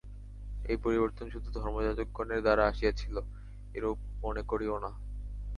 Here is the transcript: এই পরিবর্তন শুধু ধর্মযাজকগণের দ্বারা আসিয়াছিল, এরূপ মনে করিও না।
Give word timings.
এই 0.65 0.77
পরিবর্তন 0.83 1.25
শুধু 1.33 1.47
ধর্মযাজকগণের 1.57 2.39
দ্বারা 2.41 2.63
আসিয়াছিল, 2.67 3.15
এরূপ 3.75 3.97
মনে 4.23 4.41
করিও 4.43 4.75
না। 4.83 4.91